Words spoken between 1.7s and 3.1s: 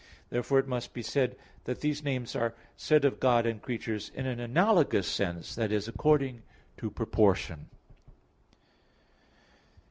these names are said